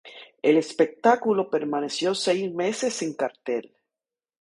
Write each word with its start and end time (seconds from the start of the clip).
El 0.41 0.57
espectáculo 0.57 1.47
permaneció 1.51 2.15
seis 2.15 2.51
meses 2.51 3.03
en 3.03 3.13
cartel. 3.13 3.71